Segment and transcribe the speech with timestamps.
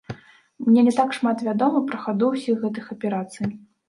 [0.69, 3.53] Мне не так шмат вядома пра хаду ўсіх гэтых аперацый.